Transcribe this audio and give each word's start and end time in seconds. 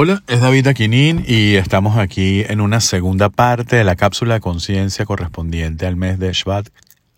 Hola, 0.00 0.22
es 0.28 0.40
David 0.40 0.68
Aquinin 0.68 1.24
y 1.26 1.56
estamos 1.56 1.98
aquí 1.98 2.44
en 2.48 2.60
una 2.60 2.80
segunda 2.80 3.30
parte 3.30 3.74
de 3.74 3.82
la 3.82 3.96
cápsula 3.96 4.34
de 4.34 4.40
conciencia 4.40 5.04
correspondiente 5.04 5.86
al 5.86 5.96
mes 5.96 6.20
de 6.20 6.32
Shvat 6.32 6.68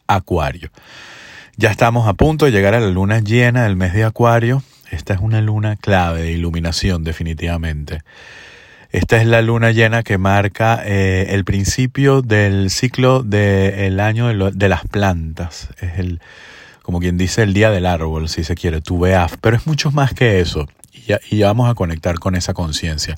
Acuario. 0.06 0.70
Ya 1.58 1.70
estamos 1.70 2.08
a 2.08 2.14
punto 2.14 2.46
de 2.46 2.52
llegar 2.52 2.72
a 2.72 2.80
la 2.80 2.88
luna 2.88 3.18
llena 3.18 3.64
del 3.64 3.76
mes 3.76 3.92
de 3.92 4.04
Acuario. 4.04 4.62
Esta 4.90 5.12
es 5.12 5.20
una 5.20 5.42
luna 5.42 5.76
clave 5.76 6.22
de 6.22 6.32
iluminación 6.32 7.04
definitivamente. 7.04 8.00
Esta 8.92 9.18
es 9.18 9.26
la 9.26 9.42
luna 9.42 9.72
llena 9.72 10.02
que 10.02 10.16
marca 10.16 10.80
eh, 10.82 11.26
el 11.34 11.44
principio 11.44 12.22
del 12.22 12.70
ciclo 12.70 13.22
del 13.22 14.00
año 14.00 14.28
de, 14.52 14.68
las 14.70 14.84
plantas. 14.86 15.68
Es 15.82 15.98
el, 15.98 16.22
como 16.80 16.98
quien 16.98 17.18
dice, 17.18 17.42
el 17.42 17.52
día 17.52 17.70
del 17.70 17.84
árbol, 17.84 18.30
si 18.30 18.42
se 18.42 18.54
quiere, 18.54 18.80
tu. 18.80 19.02
Pero 19.42 19.56
es 19.56 19.66
mucho 19.66 19.90
más 19.90 20.14
que 20.14 20.40
eso. 20.40 20.66
Y 21.30 21.42
vamos 21.42 21.70
a 21.70 21.74
conectar 21.74 22.18
con 22.18 22.34
esa 22.34 22.54
conciencia. 22.54 23.16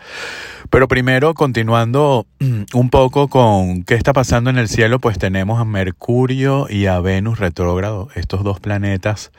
Pero 0.71 0.89
primero, 0.89 1.35
continuando 1.35 2.27
un 2.73 2.91
poco 2.91 3.29
con 3.29 3.85
qué 3.85 3.95
está 3.95 4.13
pasando 4.13 4.51
en 4.51 4.59
el 4.59 4.69
cielo, 4.69 4.99
pues 4.99 5.19
tenemos 5.19 5.61
a 5.61 5.65
Mercurio 5.65 6.67
y 6.69 6.87
a 6.87 7.01
Venus 7.01 7.39
retrógrado, 7.39 8.09
estos 8.15 8.45
dos 8.45 8.61
planetas. 8.61 9.33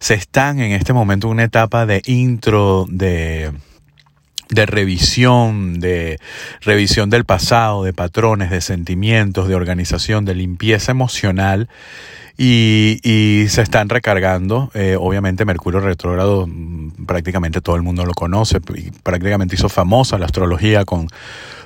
Se 0.00 0.14
están 0.14 0.60
en 0.60 0.72
este 0.72 0.92
momento 0.92 1.26
en 1.26 1.32
una 1.32 1.44
etapa 1.44 1.86
de 1.86 2.02
intro, 2.06 2.86
de 2.88 3.52
de 4.48 4.66
revisión, 4.66 5.80
de 5.80 6.18
revisión 6.60 7.10
del 7.10 7.24
pasado, 7.24 7.84
de 7.84 7.92
patrones, 7.92 8.50
de 8.50 8.60
sentimientos, 8.60 9.48
de 9.48 9.54
organización, 9.54 10.24
de 10.24 10.34
limpieza 10.34 10.92
emocional 10.92 11.68
y, 12.38 13.00
y 13.02 13.48
se 13.48 13.62
están 13.62 13.88
recargando. 13.88 14.70
Eh, 14.74 14.96
obviamente 14.98 15.44
Mercurio 15.44 15.80
retrógrado 15.80 16.46
mm, 16.46 17.04
prácticamente 17.04 17.60
todo 17.60 17.76
el 17.76 17.82
mundo 17.82 18.06
lo 18.06 18.14
conoce, 18.14 18.60
prácticamente 19.02 19.56
hizo 19.56 19.68
famosa 19.68 20.18
la 20.18 20.26
astrología 20.26 20.84
con, 20.84 21.08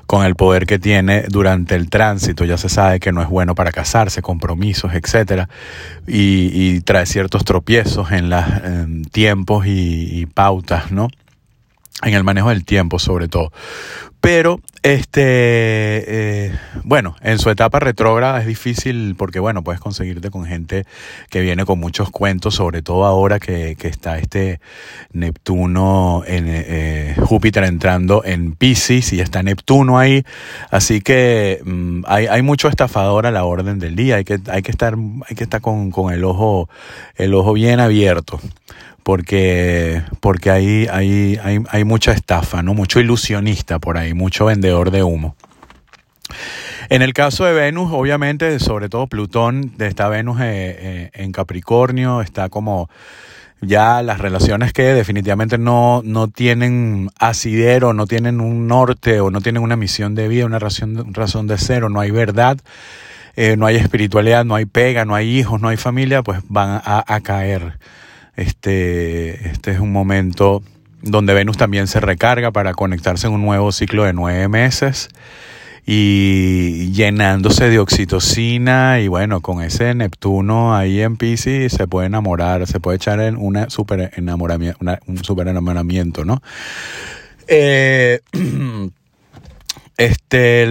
con 0.06 0.24
el 0.24 0.34
poder 0.34 0.66
que 0.66 0.78
tiene 0.78 1.24
durante 1.28 1.74
el 1.74 1.90
tránsito. 1.90 2.44
Ya 2.44 2.56
se 2.56 2.68
sabe 2.68 3.00
que 3.00 3.12
no 3.12 3.22
es 3.22 3.28
bueno 3.28 3.54
para 3.54 3.70
casarse, 3.70 4.22
compromisos, 4.22 4.94
etcétera, 4.94 5.48
y, 6.08 6.50
y 6.52 6.80
trae 6.80 7.06
ciertos 7.06 7.44
tropiezos 7.44 8.10
en 8.10 8.30
los 8.30 8.44
tiempos 9.12 9.66
y, 9.66 10.20
y 10.20 10.26
pautas, 10.26 10.90
¿no? 10.90 11.08
En 12.02 12.14
el 12.14 12.24
manejo 12.24 12.50
del 12.50 12.64
tiempo 12.64 12.98
sobre 12.98 13.28
todo. 13.28 13.52
Pero, 14.22 14.60
este, 14.84 15.24
eh, 15.24 16.52
bueno, 16.84 17.16
en 17.22 17.40
su 17.40 17.50
etapa 17.50 17.80
retrógrada 17.80 18.40
es 18.40 18.46
difícil 18.46 19.16
porque, 19.18 19.40
bueno, 19.40 19.64
puedes 19.64 19.80
conseguirte 19.80 20.30
con 20.30 20.44
gente 20.44 20.86
que 21.28 21.40
viene 21.40 21.64
con 21.64 21.80
muchos 21.80 22.08
cuentos, 22.12 22.54
sobre 22.54 22.82
todo 22.82 23.04
ahora 23.04 23.40
que, 23.40 23.74
que 23.74 23.88
está 23.88 24.18
este 24.18 24.60
Neptuno 25.12 26.22
en 26.24 26.44
eh, 26.46 27.16
Júpiter 27.18 27.64
entrando 27.64 28.22
en 28.24 28.52
Pisces 28.52 29.12
y 29.12 29.20
está 29.20 29.42
Neptuno 29.42 29.98
ahí. 29.98 30.22
Así 30.70 31.00
que 31.00 31.60
mm, 31.64 32.04
hay, 32.06 32.28
hay 32.28 32.42
mucho 32.42 32.68
estafador 32.68 33.26
a 33.26 33.32
la 33.32 33.42
orden 33.42 33.80
del 33.80 33.96
día. 33.96 34.16
Hay 34.16 34.24
que, 34.24 34.38
hay 34.46 34.62
que 34.62 34.70
estar, 34.70 34.94
hay 35.28 35.34
que 35.34 35.42
estar 35.42 35.60
con, 35.60 35.90
con 35.90 36.14
el 36.14 36.22
ojo, 36.22 36.68
el 37.16 37.34
ojo 37.34 37.54
bien 37.54 37.80
abierto 37.80 38.38
porque, 39.02 40.02
porque 40.20 40.50
ahí 40.50 40.86
hay, 40.90 41.38
hay, 41.42 41.58
hay, 41.68 41.84
mucha 41.84 42.12
estafa, 42.12 42.62
¿no? 42.62 42.74
Mucho 42.74 43.00
ilusionista 43.00 43.78
por 43.78 43.98
ahí, 43.98 44.14
mucho 44.14 44.46
vendedor 44.46 44.90
de 44.90 45.02
humo. 45.02 45.36
En 46.88 47.02
el 47.02 47.12
caso 47.12 47.44
de 47.44 47.52
Venus, 47.52 47.90
obviamente, 47.92 48.58
sobre 48.58 48.88
todo 48.88 49.06
Plutón, 49.06 49.72
está 49.78 50.08
Venus 50.08 50.40
eh, 50.40 50.44
eh, 50.44 51.10
en 51.14 51.32
Capricornio, 51.32 52.20
está 52.20 52.48
como 52.48 52.88
ya 53.60 54.02
las 54.02 54.18
relaciones 54.18 54.72
que 54.72 54.82
definitivamente 54.82 55.56
no, 55.56 56.02
no 56.04 56.28
tienen 56.28 57.10
asidero, 57.18 57.92
no 57.92 58.06
tienen 58.06 58.40
un 58.40 58.66
norte 58.66 59.20
o 59.20 59.30
no 59.30 59.40
tienen 59.40 59.62
una 59.62 59.76
misión 59.76 60.14
de 60.14 60.28
vida, 60.28 60.46
una 60.46 60.58
razón, 60.58 61.14
razón 61.14 61.46
de 61.46 61.58
ser, 61.58 61.84
o 61.84 61.88
no 61.88 62.00
hay 62.00 62.10
verdad, 62.10 62.58
eh, 63.36 63.56
no 63.56 63.66
hay 63.66 63.76
espiritualidad, 63.76 64.44
no 64.44 64.54
hay 64.54 64.66
pega, 64.66 65.04
no 65.04 65.14
hay 65.14 65.38
hijos, 65.38 65.60
no 65.60 65.68
hay 65.68 65.76
familia, 65.76 66.22
pues 66.22 66.40
van 66.48 66.82
a 66.84 67.20
caer. 67.20 67.78
Este, 68.36 69.48
este 69.48 69.72
es 69.72 69.80
un 69.80 69.92
momento 69.92 70.62
donde 71.02 71.34
Venus 71.34 71.56
también 71.56 71.86
se 71.86 72.00
recarga 72.00 72.50
para 72.52 72.74
conectarse 72.74 73.26
en 73.26 73.34
un 73.34 73.42
nuevo 73.42 73.72
ciclo 73.72 74.04
de 74.04 74.12
nueve 74.12 74.48
meses 74.48 75.08
y 75.84 76.92
llenándose 76.92 77.68
de 77.68 77.80
oxitocina 77.80 79.00
y 79.00 79.08
bueno, 79.08 79.40
con 79.40 79.62
ese 79.62 79.94
Neptuno 79.94 80.76
ahí 80.76 81.00
en 81.00 81.16
Pisces 81.16 81.72
se 81.72 81.88
puede 81.88 82.06
enamorar, 82.06 82.66
se 82.68 82.78
puede 82.78 82.96
echar 82.96 83.20
en 83.20 83.36
una 83.36 83.68
super 83.68 84.12
enamoramiento, 84.14 84.78
un 85.06 85.24
super 85.24 85.48
enamoramiento, 85.48 86.24
¿no? 86.24 86.40
Eh, 87.48 88.20
este, 89.96 90.66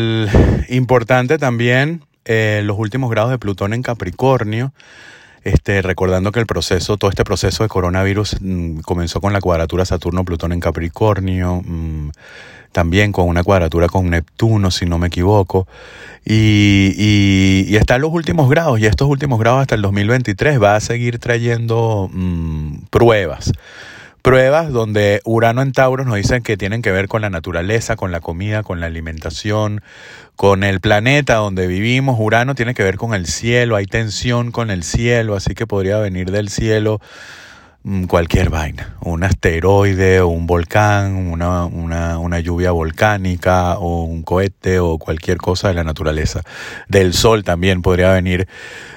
importante 0.69 1.37
también, 1.37 2.03
eh, 2.23 2.61
los 2.63 2.79
últimos 2.79 3.11
grados 3.11 3.31
de 3.31 3.37
Plutón 3.37 3.73
en 3.73 3.83
Capricornio, 3.83 4.73
este, 5.43 5.81
recordando 5.81 6.31
que 6.31 6.39
el 6.39 6.45
proceso, 6.45 6.97
todo 6.97 7.09
este 7.09 7.23
proceso 7.23 7.63
de 7.63 7.69
coronavirus 7.69 8.37
mmm, 8.41 8.79
comenzó 8.79 9.21
con 9.21 9.33
la 9.33 9.41
cuadratura 9.41 9.85
Saturno-Plutón 9.85 10.51
en 10.51 10.59
Capricornio, 10.59 11.61
mmm, 11.65 12.09
también 12.71 13.11
con 13.11 13.27
una 13.27 13.43
cuadratura 13.43 13.87
con 13.87 14.09
Neptuno, 14.09 14.71
si 14.71 14.85
no 14.85 14.97
me 14.97 15.07
equivoco, 15.07 15.67
y, 16.23 16.93
y, 17.67 17.75
está 17.75 17.95
en 17.95 18.01
los 18.03 18.11
últimos 18.11 18.49
grados, 18.49 18.79
y 18.79 18.85
estos 18.85 19.09
últimos 19.09 19.39
grados 19.39 19.61
hasta 19.61 19.75
el 19.75 19.81
2023 19.81 20.61
va 20.61 20.75
a 20.75 20.79
seguir 20.79 21.19
trayendo 21.19 22.09
mmm, 22.13 22.85
pruebas 22.89 23.51
pruebas 24.21 24.71
donde 24.71 25.21
Urano 25.25 25.61
en 25.61 25.71
Tauro 25.71 26.05
nos 26.05 26.15
dicen 26.15 26.43
que 26.43 26.57
tienen 26.57 26.81
que 26.81 26.91
ver 26.91 27.07
con 27.07 27.21
la 27.21 27.29
naturaleza, 27.29 27.95
con 27.95 28.11
la 28.11 28.19
comida, 28.19 28.63
con 28.63 28.79
la 28.79 28.85
alimentación, 28.85 29.81
con 30.35 30.63
el 30.63 30.79
planeta 30.79 31.35
donde 31.35 31.67
vivimos. 31.67 32.17
Urano 32.19 32.55
tiene 32.55 32.73
que 32.73 32.83
ver 32.83 32.97
con 32.97 33.13
el 33.13 33.25
cielo, 33.25 33.75
hay 33.75 33.85
tensión 33.85 34.51
con 34.51 34.71
el 34.71 34.83
cielo, 34.83 35.35
así 35.35 35.55
que 35.55 35.67
podría 35.67 35.97
venir 35.97 36.31
del 36.31 36.49
cielo 36.49 37.01
cualquier 38.07 38.49
vaina, 38.49 38.95
un 39.01 39.23
asteroide 39.23 40.21
un 40.21 40.45
volcán, 40.45 41.15
una, 41.15 41.65
una, 41.65 42.19
una, 42.19 42.39
lluvia 42.39 42.71
volcánica 42.71 43.77
o 43.79 44.03
un 44.03 44.21
cohete 44.21 44.79
o 44.79 44.99
cualquier 44.99 45.37
cosa 45.37 45.69
de 45.69 45.73
la 45.73 45.83
naturaleza. 45.83 46.41
Del 46.87 47.13
sol 47.13 47.43
también 47.43 47.81
podría 47.81 48.11
venir 48.11 48.47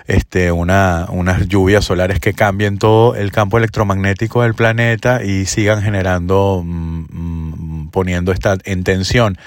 este, 0.06 0.53
una, 0.53 1.06
unas 1.09 1.49
lluvias 1.49 1.87
solares 1.87 2.21
que 2.21 2.34
cambien 2.34 2.78
todo 2.78 3.15
el 3.15 3.33
campo 3.33 3.56
electromagnético 3.56 4.43
del 4.43 4.55
planeta 4.55 5.25
y 5.25 5.47
sigan 5.47 5.83
generando, 5.83 6.62
mmm, 6.65 7.89
poniendo 7.89 8.33
esta, 8.33 8.59
en 8.65 8.84
tensión 8.84 9.39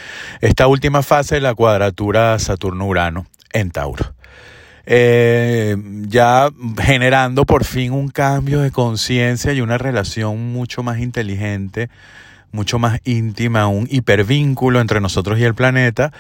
esta 0.41 0.67
última 0.67 1.03
fase 1.03 1.35
de 1.35 1.41
la 1.41 1.53
cuadratura 1.53 2.39
Saturno-Urano 2.39 3.27
en 3.53 3.69
Tauro. 3.69 4.16
Eh, 4.89 5.75
ya 6.07 6.49
generando 6.79 7.45
por 7.45 7.65
fin 7.65 7.91
un 7.91 8.07
cambio 8.07 8.61
de 8.61 8.71
conciencia 8.71 9.51
y 9.51 9.59
una 9.59 9.77
relación 9.77 10.53
mucho 10.53 10.81
más 10.81 10.99
inteligente 10.99 11.89
mucho 12.51 12.79
más 12.79 12.99
íntima, 13.03 13.67
un 13.67 13.87
hipervínculo 13.89 14.79
entre 14.81 15.01
nosotros 15.01 15.39
y 15.39 15.43
el 15.43 15.53
planeta, 15.53 16.11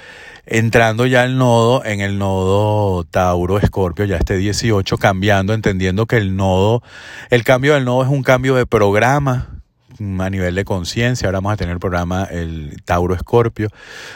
entrando 0.45 1.05
ya 1.05 1.23
el 1.23 1.37
nodo 1.37 1.83
en 1.85 2.01
el 2.01 2.19
nodo 2.19 3.03
Tauro 3.05 3.57
Escorpio, 3.57 4.05
ya 4.05 4.17
este 4.17 4.37
18, 4.37 4.97
cambiando, 4.97 5.53
entendiendo 5.53 6.05
que 6.05 6.17
el 6.17 6.35
nodo, 6.35 6.83
el 7.29 7.43
cambio 7.43 7.73
del 7.73 7.85
nodo 7.85 8.03
es 8.03 8.09
un 8.09 8.23
cambio 8.23 8.55
de 8.55 8.65
programa, 8.65 9.56
a 9.99 10.29
nivel 10.29 10.55
de 10.55 10.65
conciencia. 10.65 11.27
Ahora 11.27 11.37
vamos 11.37 11.53
a 11.53 11.57
tener 11.57 11.73
el 11.73 11.79
programa 11.79 12.23
el 12.25 12.81
Tauro 12.85 13.15
Escorpio 13.15 13.69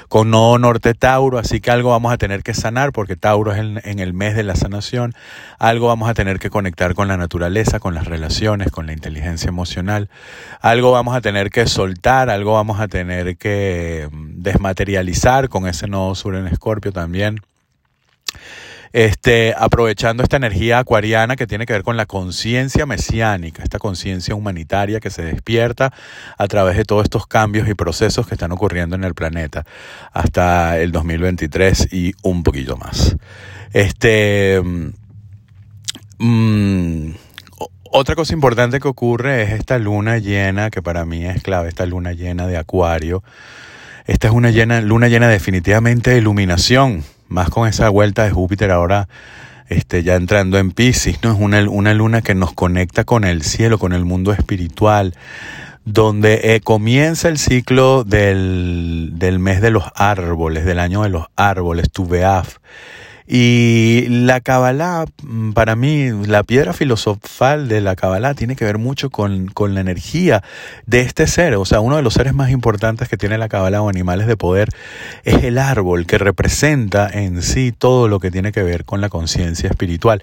con 0.10 0.32
Nodo 0.32 0.58
Norte 0.60 0.94
Tauro, 0.94 1.38
así 1.38 1.62
que 1.62 1.72
algo 1.72 1.92
vamos 1.92 2.14
a 2.14 2.18
tener 2.18 2.44
que 2.44 2.54
sanar 2.54 2.92
porque 2.92 3.16
Tauro 3.16 3.52
es 3.52 3.60
en, 3.60 3.82
en, 3.84 4.00
el 4.00 4.14
mes 4.14 4.36
de 4.36 4.44
la 4.44 4.56
sanación. 4.56 5.14
Algo 5.60 5.88
vamos 5.88 6.10
a 6.10 6.14
tener 6.14 6.40
que 6.40 6.50
conectar 6.50 6.94
con 6.96 7.08
la 7.08 7.18
naturaleza, 7.18 7.80
con 7.80 7.94
las 7.94 8.06
relaciones, 8.06 8.72
con 8.72 8.88
la 8.88 8.94
inteligencia 8.94 9.48
emocional. 9.50 10.10
Algo 10.62 10.92
vamos 10.92 11.16
a 11.16 11.22
tener 11.22 11.50
que 11.50 11.68
soltar, 11.68 12.30
algo 12.30 12.54
vamos 12.54 12.80
a 12.80 12.88
tener 12.88 13.38
que 13.38 14.10
mm, 14.12 14.42
desmaterializar 14.42 15.50
con 15.50 15.68
ese 15.68 15.88
Nodo 15.88 16.16
Sur 16.16 16.36
en 16.36 16.48
Escorpio 16.48 16.92
también 16.92 17.40
este, 18.94 19.54
aprovechando 19.58 20.24
esta 20.24 20.38
energía 20.38 20.80
acuariana 20.80 21.36
que 21.36 21.48
tiene 21.48 21.66
que 21.66 21.74
ver 21.74 21.84
con 21.84 21.98
la 21.98 22.06
conciencia 22.06 22.86
mesiánica, 22.86 23.64
esta 23.64 23.80
conciencia 23.80 24.36
humanitaria 24.36 25.00
que 25.00 25.10
se 25.10 25.24
despierta 25.24 25.94
a 26.38 26.48
través 26.48 26.78
de 26.78 26.86
todos 26.86 27.04
estos 27.04 27.28
cambios 27.28 27.68
y 27.70 27.74
procesos 27.74 28.28
que 28.28 28.36
están 28.36 28.52
ocurriendo 28.52 28.96
en 28.96 29.04
el 29.04 29.14
planeta 29.14 29.66
hasta 30.12 30.80
el 30.80 30.92
2023 30.92 31.94
y 31.94 32.14
un 32.24 32.44
poquito 32.44 32.78
más. 32.78 33.16
Este, 33.74 34.62
mmm, 36.18 37.12
otra 37.94 38.16
cosa 38.16 38.34
importante 38.34 38.80
que 38.80 38.88
ocurre 38.88 39.44
es 39.44 39.52
esta 39.52 39.78
luna 39.78 40.18
llena, 40.18 40.70
que 40.70 40.82
para 40.82 41.06
mí 41.06 41.26
es 41.26 41.42
clave, 41.42 41.70
esta 41.70 41.86
luna 41.86 42.14
llena 42.14 42.48
de 42.48 42.58
acuario. 42.58 43.24
Esta 44.06 44.28
es 44.28 44.34
una 44.34 44.50
luna 44.82 45.08
llena 45.08 45.28
definitivamente 45.28 46.12
de 46.12 46.18
iluminación 46.18 47.04
más 47.32 47.50
con 47.50 47.68
esa 47.68 47.90
vuelta 47.90 48.24
de 48.24 48.32
Júpiter 48.32 48.72
ahora 48.72 49.08
este, 49.72 50.04
ya 50.04 50.16
entrando 50.16 50.58
en 50.58 50.72
Pisces, 50.72 51.24
¿no? 51.24 51.32
Es 51.32 51.40
una, 51.40 51.68
una 51.70 51.94
luna 51.94 52.22
que 52.22 52.36
nos 52.36 52.54
conecta 52.54 53.06
con 53.06 53.24
el 53.24 53.42
cielo, 53.42 53.80
con 53.80 53.94
el 53.94 54.04
mundo 54.04 54.34
espiritual, 54.34 55.16
donde 55.86 56.56
eh, 56.56 56.60
comienza 56.60 57.30
el 57.30 57.38
ciclo 57.38 58.04
del, 58.04 59.12
del, 59.14 59.40
mes 59.40 59.62
de 59.62 59.72
los 59.72 59.86
árboles, 59.96 60.66
del 60.66 60.78
año 60.78 61.04
de 61.04 61.10
los 61.10 61.28
árboles, 61.38 61.90
Tuveaf. 61.90 62.58
Y 63.34 64.08
la 64.10 64.42
Kabbalah, 64.42 65.06
mm, 65.24 65.54
para 65.54 65.78
mí, 65.78 66.10
la 66.28 66.44
piedra 66.44 66.74
filosofal 66.74 67.70
de 67.70 67.80
la 67.80 67.96
Kabbalah 67.96 68.34
tiene 68.34 68.58
que 68.58 68.66
ver 68.66 68.78
mucho 68.78 69.10
con, 69.10 69.48
con, 69.48 69.74
la 69.74 69.80
energía 69.80 70.44
de 70.86 71.00
este 71.00 71.28
ser. 71.28 71.56
O 71.56 71.64
sea, 71.64 71.80
uno 71.80 71.96
de 71.96 72.02
los 72.02 72.16
seres 72.16 72.34
más 72.34 72.50
importantes 72.50 73.08
que 73.08 73.16
tiene 73.16 73.38
la 73.38 73.48
Kabbalah 73.48 73.82
o 73.84 73.88
animales 73.88 74.28
de 74.28 74.36
poder 74.36 74.68
es 75.24 75.46
el 75.46 75.60
árbol, 75.60 76.06
que 76.06 76.18
representa 76.18 77.10
en 77.10 77.42
sí 77.42 77.72
todo 77.72 78.10
lo 78.10 78.20
que 78.20 78.32
tiene 78.32 78.52
que 78.52 78.64
ver 78.64 78.84
con 78.84 79.00
la 79.00 79.08
conciencia 79.08 79.70
espiritual, 79.70 80.22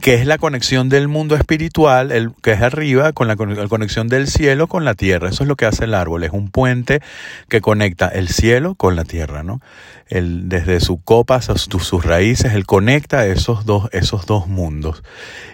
que 0.00 0.14
es 0.14 0.26
la 0.26 0.38
conexión 0.38 0.88
del 0.88 1.06
mundo 1.06 1.36
espiritual, 1.36 2.10
el, 2.10 2.32
que 2.42 2.54
es 2.54 2.60
arriba, 2.60 3.12
con 3.12 3.28
la, 3.28 3.36
la 3.36 3.68
conexión 3.68 4.08
del 4.08 4.26
cielo 4.26 4.66
con 4.66 4.84
la 4.84 4.94
tierra. 4.94 5.28
Eso 5.28 5.44
es 5.44 5.48
lo 5.48 5.54
que 5.54 5.66
hace 5.66 5.84
el 5.84 5.94
árbol. 5.94 6.24
Es 6.24 6.32
un 6.32 6.50
puente 6.50 7.02
que 7.48 7.60
conecta 7.60 8.08
el 8.08 8.26
cielo 8.26 8.74
con 8.74 8.96
la 8.96 9.04
tierra, 9.04 9.44
¿no? 9.44 9.60
El, 10.08 10.48
desde 10.48 10.80
su 10.80 11.00
copa, 11.02 11.40
sus, 11.42 11.68
sus 11.68 12.04
raíces, 12.04 12.47
él 12.54 12.66
conecta 12.66 13.26
esos 13.26 13.64
dos, 13.64 13.88
esos 13.92 14.26
dos 14.26 14.46
mundos. 14.46 15.02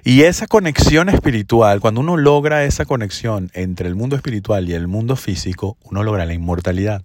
Y 0.04 0.22
esa 0.22 0.46
conexión 0.46 1.08
espiritual, 1.08 1.80
cuando 1.80 2.00
uno 2.00 2.16
logra 2.16 2.64
esa 2.64 2.84
conexión 2.84 3.50
entre 3.54 3.88
el 3.88 3.94
mundo 3.94 4.16
espiritual 4.16 4.68
y 4.68 4.74
el 4.74 4.88
mundo 4.88 5.16
físico, 5.16 5.76
uno 5.82 6.02
logra 6.02 6.26
la 6.26 6.34
inmortalidad. 6.34 7.02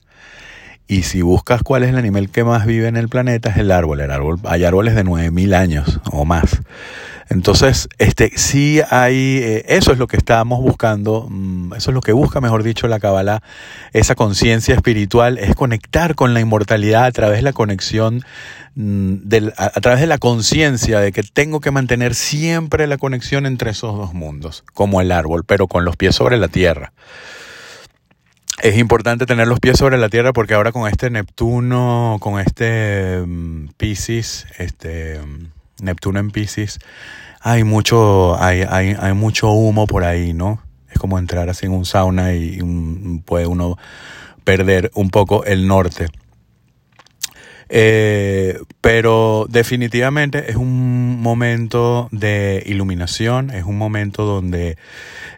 Y 0.88 1.04
si 1.04 1.22
buscas 1.22 1.62
cuál 1.62 1.84
es 1.84 1.90
el 1.90 1.98
animal 1.98 2.32
que 2.32 2.44
más 2.44 2.66
vive 2.66 2.88
en 2.88 2.98
el 2.98 3.10
planeta, 3.10 3.50
es 3.52 3.58
el 3.58 3.72
árbol. 3.72 4.00
El 4.00 4.10
árbol 4.10 4.40
hay 4.46 4.64
árboles 4.64 4.96
de 4.96 5.06
9.000 5.06 5.54
años 5.54 6.00
o 6.12 6.26
más. 6.26 6.62
Entonces, 7.30 7.90
este, 8.00 8.32
sí 8.36 8.82
hay, 8.90 9.38
eh, 9.38 9.66
eso 9.68 9.92
es 9.92 10.00
lo 10.00 10.08
que 10.08 10.18
estamos 10.18 10.62
buscando, 10.62 11.28
mm, 11.30 11.76
eso 11.76 11.92
es 11.92 11.94
lo 11.94 12.02
que 12.02 12.12
busca, 12.12 12.42
mejor 12.42 12.64
dicho, 12.64 12.88
la 12.88 13.00
Kabbalah, 13.00 13.44
esa 13.94 14.16
conciencia 14.16 14.74
espiritual, 14.74 15.38
es 15.38 15.54
conectar 15.54 16.16
con 16.16 16.34
la 16.34 16.40
inmortalidad 16.40 17.06
a 17.06 17.12
través 17.12 17.38
de 17.38 17.44
la 17.44 17.54
conexión, 17.54 18.24
mm, 18.74 19.14
a, 19.58 19.70
través 19.80 20.02
de 20.02 20.08
la 20.08 20.18
conciencia 20.18 21.00
de 21.00 21.12
que 21.12 21.22
tengo 21.22 21.60
que 21.60 21.70
mantener 21.70 22.16
siempre 22.16 22.88
la 22.88 22.98
conexión 22.98 23.46
entre 23.46 23.72
esos 23.72 23.96
dos 23.96 24.16
mundos, 24.16 24.64
como 24.74 25.00
el 25.00 25.12
árbol, 25.12 25.44
pero 25.46 25.68
con 25.68 25.86
los 25.86 25.96
pies 25.96 26.16
sobre 26.16 26.38
la 26.38 26.48
tierra. 26.48 26.94
Es 28.64 28.78
importante 28.78 29.28
tener 29.28 29.48
los 29.48 29.60
pies 29.60 29.78
sobre 29.78 30.00
la 30.00 30.10
tierra 30.10 30.34
porque 30.34 30.56
ahora 30.56 30.72
con 30.72 30.88
este 30.88 31.12
Neptuno, 31.12 32.18
con 32.20 32.40
este 32.40 33.22
mm, 33.26 33.70
Pisces, 33.78 34.48
este 34.58 35.20
Neptuno 35.82 36.20
en 36.20 36.32
Pisces, 36.32 36.80
hay 37.42 37.64
mucho, 37.64 38.42
hay, 38.42 38.64
hay, 38.68 38.96
hay, 39.00 39.14
mucho 39.14 39.52
humo 39.52 39.88
por 39.88 40.04
ahí, 40.04 40.34
¿no? 40.34 40.62
Es 40.92 41.00
como 41.00 41.18
entrar 41.20 41.50
así 41.50 41.66
en 41.66 41.72
un 41.72 41.86
sauna 41.86 42.34
y 42.34 42.60
puede 43.26 43.48
uno 43.48 43.78
perder 44.44 44.92
un 44.96 45.10
poco 45.10 45.46
el 45.46 45.68
norte. 45.68 46.08
Eh, 47.72 48.60
pero 48.82 49.46
definitivamente 49.48 50.50
es 50.50 50.56
un 50.56 51.22
momento 51.22 52.10
de 52.12 52.64
iluminación, 52.66 53.52
es 53.52 53.64
un 53.64 53.78
momento 53.78 54.26
donde 54.26 54.76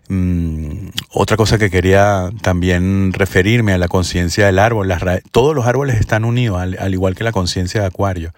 mm, 0.07 0.87
otra 1.09 1.35
cosa 1.35 1.57
que 1.57 1.69
quería 1.69 2.29
también 2.41 3.11
referirme 3.11 3.73
a 3.73 3.77
la 3.77 3.89
conciencia 3.89 4.45
del 4.45 4.59
árbol, 4.59 4.93
todos 5.31 5.53
los 5.53 5.65
árboles 5.65 5.99
están 5.99 6.23
unidos, 6.23 6.61
al 6.61 6.93
igual 6.93 7.15
que 7.15 7.25
la 7.25 7.33
conciencia 7.33 7.81
de 7.81 7.87
Acuario 7.87 8.33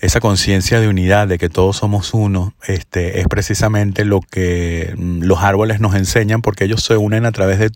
esa 0.00 0.20
conciencia 0.20 0.80
de 0.80 0.88
unidad, 0.88 1.28
de 1.28 1.38
que 1.38 1.48
todos 1.48 1.76
somos 1.76 2.12
uno, 2.14 2.54
este, 2.66 3.20
es 3.20 3.28
precisamente 3.28 4.04
lo 4.04 4.20
que 4.20 4.94
mm, 4.96 5.22
los 5.22 5.40
árboles 5.40 5.80
nos 5.80 5.94
enseñan 5.94 6.42
porque 6.42 6.64
ellos 6.64 6.82
se 6.82 6.96
unen 6.96 7.24
a 7.24 7.32
través 7.32 7.58
de, 7.58 7.70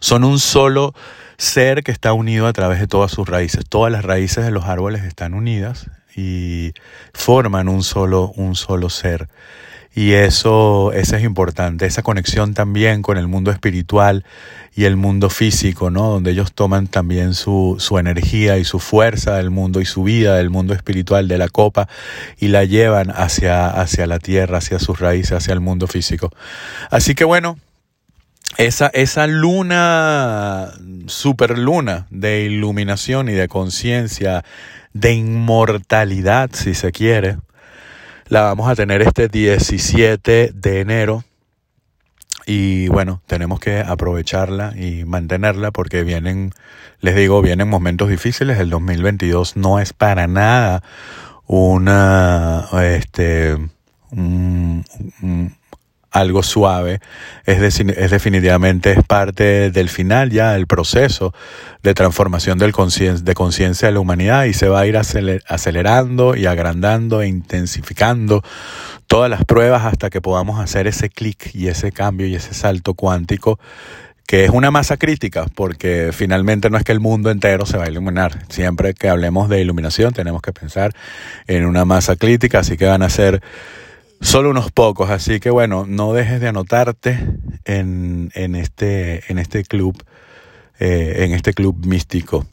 son 0.00 0.24
un 0.24 0.38
solo 0.38 0.94
ser 1.38 1.82
que 1.82 1.92
está 1.92 2.12
unido 2.12 2.46
a 2.46 2.52
través 2.52 2.80
de 2.80 2.86
todas 2.86 3.10
sus 3.10 3.28
raíces. 3.28 3.64
Todas 3.68 3.92
las 3.92 4.04
raíces 4.04 4.44
de 4.44 4.50
los 4.50 4.64
árboles 4.64 5.04
están 5.04 5.34
unidas 5.34 5.90
y 6.14 6.72
forman 7.12 7.68
un 7.68 7.82
solo, 7.82 8.32
un 8.36 8.54
solo 8.54 8.88
ser. 8.88 9.28
Y 9.96 10.12
eso, 10.12 10.92
eso 10.92 11.16
es 11.16 11.24
importante, 11.24 11.86
esa 11.86 12.02
conexión 12.02 12.52
también 12.52 13.00
con 13.00 13.16
el 13.16 13.28
mundo 13.28 13.50
espiritual 13.50 14.26
y 14.74 14.84
el 14.84 14.94
mundo 14.94 15.30
físico, 15.30 15.88
¿no? 15.88 16.10
Donde 16.10 16.32
ellos 16.32 16.52
toman 16.52 16.86
también 16.86 17.32
su, 17.32 17.76
su 17.78 17.98
energía 17.98 18.58
y 18.58 18.64
su 18.64 18.78
fuerza 18.78 19.36
del 19.36 19.48
mundo 19.50 19.80
y 19.80 19.86
su 19.86 20.02
vida 20.02 20.36
del 20.36 20.50
mundo 20.50 20.74
espiritual 20.74 21.28
de 21.28 21.38
la 21.38 21.48
copa 21.48 21.88
y 22.38 22.48
la 22.48 22.64
llevan 22.64 23.10
hacia, 23.10 23.68
hacia 23.68 24.06
la 24.06 24.18
tierra, 24.18 24.58
hacia 24.58 24.78
sus 24.78 25.00
raíces, 25.00 25.32
hacia 25.32 25.54
el 25.54 25.60
mundo 25.60 25.86
físico. 25.86 26.30
Así 26.90 27.14
que 27.14 27.24
bueno, 27.24 27.56
esa, 28.58 28.88
esa 28.88 29.26
luna, 29.26 30.72
super 31.06 31.58
luna 31.58 32.06
de 32.10 32.42
iluminación 32.42 33.30
y 33.30 33.32
de 33.32 33.48
conciencia, 33.48 34.44
de 34.92 35.14
inmortalidad, 35.14 36.50
si 36.52 36.74
se 36.74 36.92
quiere, 36.92 37.38
la 38.28 38.42
vamos 38.42 38.68
a 38.68 38.74
tener 38.74 39.02
este 39.02 39.28
17 39.28 40.52
de 40.54 40.80
enero. 40.80 41.24
Y 42.46 42.88
bueno, 42.88 43.22
tenemos 43.26 43.58
que 43.58 43.80
aprovecharla 43.80 44.72
y 44.76 45.04
mantenerla 45.04 45.72
porque 45.72 46.04
vienen, 46.04 46.52
les 47.00 47.16
digo, 47.16 47.42
vienen 47.42 47.68
momentos 47.68 48.08
difíciles. 48.08 48.58
El 48.58 48.70
2022 48.70 49.56
no 49.56 49.80
es 49.80 49.92
para 49.92 50.28
nada 50.28 50.82
una, 51.46 52.66
este, 52.82 53.56
algo 56.10 56.42
suave, 56.42 57.00
es, 57.44 57.80
es 57.80 58.10
definitivamente 58.10 58.92
es 58.92 59.04
parte 59.04 59.70
del 59.70 59.88
final 59.88 60.30
ya, 60.30 60.54
el 60.56 60.66
proceso 60.66 61.34
de 61.82 61.94
transformación 61.94 62.58
del 62.58 62.72
de 62.72 63.34
conciencia 63.34 63.88
de 63.88 63.94
la 63.94 64.00
humanidad 64.00 64.44
y 64.44 64.54
se 64.54 64.68
va 64.68 64.80
a 64.80 64.86
ir 64.86 64.96
acelerando 64.96 66.36
y 66.36 66.46
agrandando 66.46 67.22
e 67.22 67.28
intensificando 67.28 68.42
todas 69.06 69.30
las 69.30 69.44
pruebas 69.44 69.84
hasta 69.84 70.10
que 70.10 70.20
podamos 70.20 70.60
hacer 70.60 70.86
ese 70.86 71.10
clic 71.10 71.54
y 71.54 71.68
ese 71.68 71.92
cambio 71.92 72.26
y 72.26 72.34
ese 72.34 72.54
salto 72.54 72.94
cuántico 72.94 73.58
que 74.26 74.44
es 74.44 74.50
una 74.50 74.72
masa 74.72 74.96
crítica, 74.96 75.46
porque 75.54 76.10
finalmente 76.12 76.68
no 76.68 76.76
es 76.76 76.84
que 76.84 76.90
el 76.90 76.98
mundo 76.98 77.30
entero 77.30 77.64
se 77.64 77.78
va 77.78 77.84
a 77.84 77.88
iluminar. 77.88 78.44
Siempre 78.48 78.92
que 78.92 79.08
hablemos 79.08 79.48
de 79.48 79.60
iluminación 79.60 80.12
tenemos 80.12 80.42
que 80.42 80.52
pensar 80.52 80.92
en 81.46 81.64
una 81.64 81.84
masa 81.84 82.16
crítica, 82.16 82.58
así 82.58 82.76
que 82.76 82.86
van 82.86 83.02
a 83.02 83.08
ser 83.08 83.40
solo 84.20 84.50
unos 84.50 84.70
pocos, 84.70 85.10
así 85.10 85.40
que 85.40 85.50
bueno, 85.50 85.84
no 85.86 86.12
dejes 86.12 86.40
de 86.40 86.48
anotarte 86.48 87.18
en, 87.64 88.30
en, 88.34 88.54
este, 88.54 89.30
en 89.30 89.38
este 89.38 89.64
club, 89.64 90.02
eh, 90.78 91.16
en 91.18 91.32
este 91.32 91.52
club 91.52 91.84
místico. 91.86 92.46